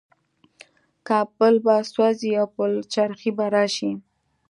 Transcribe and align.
کابل 1.07 1.53
به 1.65 1.75
سوځي 1.91 2.31
او 2.39 2.47
پلچرخي 2.55 3.31
به 3.37 3.45
راشي. 3.53 3.91